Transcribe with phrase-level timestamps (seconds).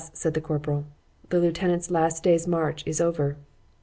[0.13, 3.37] said the corporal,—the lieutenant's last day's march is over.